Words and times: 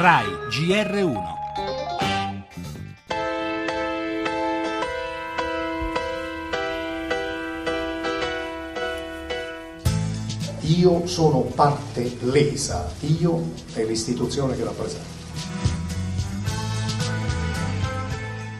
RAI 0.00 0.26
GR1 0.48 1.22
Io 10.60 11.06
sono 11.06 11.40
parte 11.40 12.16
lesa, 12.20 12.90
io 13.00 13.52
e 13.74 13.84
l'istituzione 13.84 14.56
che 14.56 14.64
rappresento. 14.64 15.59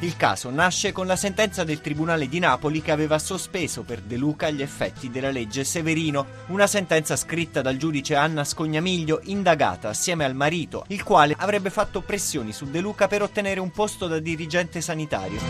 Il 0.00 0.16
caso 0.16 0.48
nasce 0.50 0.92
con 0.92 1.08
la 1.08 1.16
sentenza 1.16 1.64
del 1.64 1.80
Tribunale 1.80 2.28
di 2.28 2.38
Napoli 2.38 2.80
che 2.80 2.92
aveva 2.92 3.18
sospeso 3.18 3.82
per 3.82 4.00
De 4.00 4.16
Luca 4.16 4.48
gli 4.48 4.62
effetti 4.62 5.10
della 5.10 5.32
legge 5.32 5.64
Severino, 5.64 6.24
una 6.48 6.68
sentenza 6.68 7.16
scritta 7.16 7.62
dal 7.62 7.76
giudice 7.76 8.14
Anna 8.14 8.44
Scognamiglio, 8.44 9.18
indagata 9.24 9.88
assieme 9.88 10.24
al 10.24 10.36
marito, 10.36 10.84
il 10.88 11.02
quale 11.02 11.34
avrebbe 11.36 11.70
fatto 11.70 12.00
pressioni 12.00 12.52
su 12.52 12.66
De 12.66 12.78
Luca 12.78 13.08
per 13.08 13.22
ottenere 13.22 13.58
un 13.58 13.72
posto 13.72 14.06
da 14.06 14.20
dirigente 14.20 14.80
sanitario. 14.80 15.40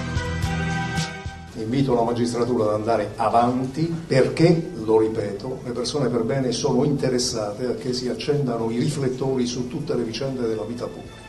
Invito 1.56 1.94
la 1.94 2.02
magistratura 2.02 2.68
ad 2.68 2.74
andare 2.74 3.12
avanti 3.16 3.82
perché, 3.84 4.70
lo 4.82 4.98
ripeto, 4.98 5.60
le 5.66 5.72
persone 5.72 6.08
per 6.08 6.22
bene 6.22 6.52
sono 6.52 6.84
interessate 6.84 7.66
a 7.66 7.74
che 7.74 7.92
si 7.92 8.08
accendano 8.08 8.70
i 8.70 8.78
riflettori 8.78 9.44
su 9.44 9.68
tutte 9.68 9.94
le 9.94 10.04
vicende 10.04 10.48
della 10.48 10.64
vita 10.64 10.86
pubblica. 10.86 11.26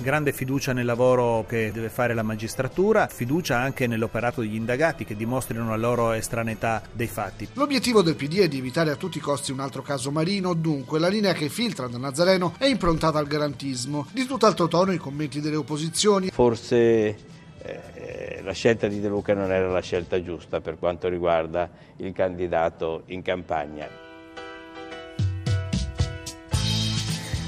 Grande 0.00 0.32
fiducia 0.32 0.72
nel 0.72 0.84
lavoro 0.84 1.44
che 1.46 1.70
deve 1.72 1.88
fare 1.88 2.14
la 2.14 2.22
magistratura, 2.22 3.06
fiducia 3.06 3.58
anche 3.58 3.86
nell'operato 3.86 4.40
degli 4.40 4.54
indagati 4.54 5.04
che 5.04 5.16
dimostrino 5.16 5.68
la 5.68 5.76
loro 5.76 6.12
estraneità 6.12 6.82
dei 6.92 7.06
fatti. 7.06 7.48
L'obiettivo 7.54 8.02
del 8.02 8.16
PD 8.16 8.40
è 8.40 8.48
di 8.48 8.58
evitare 8.58 8.90
a 8.90 8.96
tutti 8.96 9.18
i 9.18 9.20
costi 9.20 9.52
un 9.52 9.60
altro 9.60 9.82
caso 9.82 10.10
Marino, 10.10 10.54
dunque 10.54 10.98
la 10.98 11.08
linea 11.08 11.32
che 11.32 11.48
filtra 11.48 11.86
da 11.86 11.98
Nazareno 11.98 12.54
è 12.58 12.66
improntata 12.66 13.18
al 13.18 13.26
garantismo. 13.26 14.06
Di 14.12 14.26
tutt'altro 14.26 14.68
tono 14.68 14.92
i 14.92 14.98
commenti 14.98 15.40
delle 15.40 15.56
opposizioni. 15.56 16.30
Forse 16.30 17.16
eh, 17.62 18.40
la 18.42 18.52
scelta 18.52 18.88
di 18.88 19.00
De 19.00 19.08
Luca 19.08 19.34
non 19.34 19.52
era 19.52 19.68
la 19.68 19.80
scelta 19.80 20.22
giusta 20.22 20.60
per 20.60 20.78
quanto 20.78 21.08
riguarda 21.08 21.70
il 21.96 22.12
candidato 22.12 23.02
in 23.06 23.22
campagna. 23.22 24.09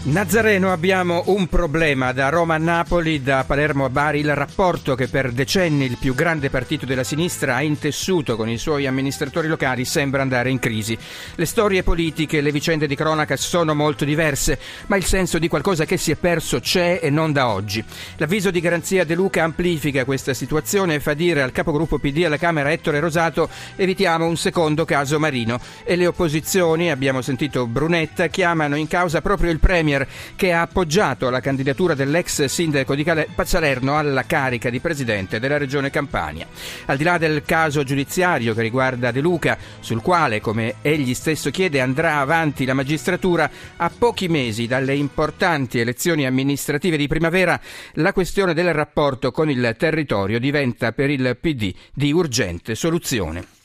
Nazareno 0.05 0.73
abbiamo 0.73 1.23
un 1.27 1.47
problema 1.47 2.11
da 2.11 2.29
Roma 2.29 2.57
a 2.57 2.59
Napoli, 2.59 3.23
da 3.23 3.45
Palermo 3.47 3.85
a 3.85 3.89
Bari, 3.89 4.19
il 4.19 4.35
rapporto 4.35 4.97
che 4.97 5.07
per 5.07 5.31
decenni 5.31 5.85
il 5.85 5.97
più 5.97 6.13
grande 6.13 6.51
partito 6.51 6.85
della 6.85 7.05
sinistra 7.05 7.55
ha 7.55 7.63
intessuto 7.63 8.35
con 8.35 8.49
i 8.49 8.59
suoi 8.59 8.89
amministratori 8.89 9.47
locali 9.47 9.85
sembra 9.85 10.21
andare 10.21 10.51
in 10.51 10.59
crisi. 10.59 10.99
Le 11.37 11.47
storie 11.47 11.85
politiche, 11.85 12.41
le 12.41 12.51
vicende 12.51 12.89
di 12.89 12.97
cronaca 12.97 13.37
sono 13.37 13.77
molto 13.77 14.05
diverse, 14.05 14.59
ma 14.87 14.97
il 14.97 15.05
senso 15.05 15.39
di 15.39 15.47
qualcosa 15.47 15.85
che 15.85 15.97
si 15.97 16.11
è 16.11 16.17
perso 16.17 16.59
c'è 16.59 16.99
e 17.01 17.09
non 17.09 17.31
da 17.31 17.47
oggi. 17.47 17.83
L'avviso 18.17 18.51
di 18.51 18.59
garanzia 18.59 19.05
De 19.05 19.15
Luca 19.15 19.45
amplifica 19.45 20.05
questa 20.05 20.35
situazione 20.35 20.97
e 20.97 21.01
fa 21.01 21.15
dire 21.15 21.43
al 21.43 21.53
capogruppo 21.53 22.01
PD 22.01 22.25
alla 22.25 22.39
Camera 22.39 22.73
Ettore 22.73 22.99
Rosato 22.99 23.49
evitiamo 23.77 24.27
un 24.27 24.37
secondo 24.37 24.85
caso 24.85 25.21
Marino 25.21 25.61
e 25.85 25.95
le 25.95 26.09
opposizioni, 26.09 26.91
abbiamo 26.91 27.23
sentito 27.23 27.69
Brunetta, 27.69 28.27
chiamano 28.27 28.75
in 28.75 28.89
causa 28.89 29.21
proprio 29.21 29.53
il 29.53 29.61
Premier 29.61 29.91
Premier 29.93 30.07
che 30.35 30.53
ha 30.53 30.63
appoggiato 30.63 31.29
la 31.31 31.41
candidatura 31.41 31.95
dell'ex 31.95 32.45
sindaco 32.45 32.95
di 32.95 33.05
Salerno 33.45 33.99
alla 33.99 34.25
carica 34.25 34.71
di 34.71 34.81
presidente 34.81 35.39
della 35.39 35.59
regione 35.59 35.91
Campania. 35.91 36.47
Al 36.87 36.97
di 36.97 37.05
là 37.05 37.19
del 37.19 37.43
caso 37.45 37.83
giudiziario 37.85 38.55
che 38.55 38.63
riguarda 38.63 39.11
De 39.11 39.21
Luca, 39.21 39.59
sul 39.81 40.01
quale, 40.01 40.41
come 40.41 40.77
egli 40.83 41.15
stesso 41.15 41.51
chiede, 41.51 41.81
andrà 41.81 42.19
avanti 42.19 42.65
la 42.65 42.75
magistratura, 42.75 43.51
a 43.77 43.91
pochi 43.97 44.29
mesi 44.29 44.67
dalle 44.67 44.95
importanti 44.95 45.79
elezioni 45.79 46.27
amministrative 46.27 46.97
di 46.97 47.07
primavera, 47.07 47.61
la 47.95 48.13
questione 48.13 48.55
del 48.55 48.73
rapporto 48.73 49.31
con 49.31 49.51
il 49.51 49.75
territorio 49.79 50.39
diventa 50.39 50.93
per 50.93 51.11
il 51.11 51.37
PD 51.41 51.75
di 51.93 52.13
urgente 52.13 52.75
soluzione. 52.75 53.62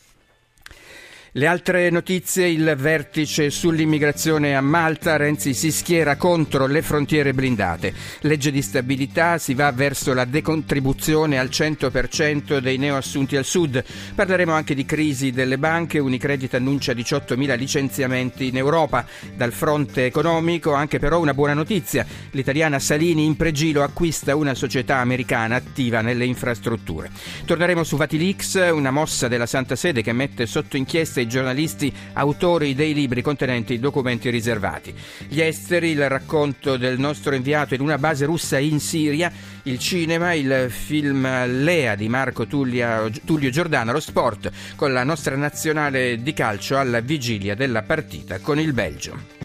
Le 1.38 1.46
altre 1.46 1.92
notizie, 1.92 2.48
il 2.48 2.74
vertice 2.76 3.52
sull'immigrazione 3.52 4.56
a 4.56 4.62
Malta, 4.62 5.18
Renzi 5.18 5.54
si 5.54 5.72
schiera 5.72 6.16
contro 6.16 6.66
le 6.66 6.82
frontiere 6.82 7.32
blindate. 7.32 7.94
Legge 8.22 8.50
di 8.50 8.64
stabilità, 8.64 9.38
si 9.38 9.54
va 9.54 9.72
verso 9.72 10.16
la 10.16 10.26
decontribuzione 10.26 11.38
al 11.38 11.50
100% 11.52 12.58
dei 12.58 12.78
neoassunti 12.78 13.36
al 13.36 13.46
sud. 13.46 13.84
Parleremo 14.16 14.52
anche 14.52 14.74
di 14.74 14.84
crisi 14.84 15.30
delle 15.30 15.60
banche, 15.60 16.00
Unicredit 16.00 16.56
annuncia 16.56 16.94
18.000 16.94 17.56
licenziamenti 17.56 18.48
in 18.48 18.58
Europa. 18.58 19.06
Dal 19.36 19.52
fronte 19.52 20.06
economico 20.06 20.74
anche 20.74 20.98
però 20.98 21.20
una 21.20 21.36
buona 21.36 21.54
notizia. 21.54 22.04
L'italiana 22.32 22.80
Salini 22.80 23.26
in 23.26 23.36
pregilo 23.36 23.84
acquista 23.84 24.36
una 24.36 24.56
società 24.56 24.98
americana 24.98 25.58
attiva 25.58 26.02
nelle 26.02 26.26
infrastrutture. 26.26 27.12
Torneremo 27.46 27.84
su 27.84 27.96
Vatilix, 27.96 28.72
una 28.72 28.90
mossa 28.90 29.28
della 29.28 29.46
Santa 29.46 29.76
Sede 29.76 30.02
che 30.02 30.14
mette 30.14 30.48
sotto 30.48 30.78
inchiesta 30.78 31.26
giornalisti 31.28 31.94
autori 32.14 32.74
dei 32.76 32.94
libri 32.94 33.22
contenenti 33.22 33.80
documenti 33.80 34.30
riservati. 34.30 34.94
Gli 35.28 35.42
esteri, 35.42 35.90
il 35.90 36.10
racconto 36.10 36.78
del 36.78 37.00
nostro 37.00 37.36
inviato 37.36 37.74
in 37.74 37.82
una 37.82 37.98
base 37.98 38.26
russa 38.26 38.58
in 38.58 38.80
Siria, 38.80 39.32
il 39.64 39.80
cinema, 39.80 40.34
il 40.34 40.68
film 40.70 41.24
Lea 41.64 41.96
di 41.96 42.10
Marco 42.10 42.48
Tullia, 42.48 43.10
Tullio 43.26 43.50
Giordano, 43.50 43.92
lo 43.92 44.00
sport 44.00 44.52
con 44.76 44.94
la 44.94 45.04
nostra 45.04 45.36
nazionale 45.36 46.22
di 46.22 46.34
calcio 46.34 46.78
alla 46.78 47.00
vigilia 47.00 47.56
della 47.56 47.84
partita 47.84 48.40
con 48.40 48.60
il 48.60 48.74
Belgio. 48.74 49.37